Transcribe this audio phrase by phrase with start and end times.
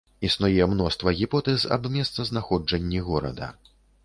[0.27, 3.53] Існуе мноства гіпотэз аб месцазнаходжанні горада.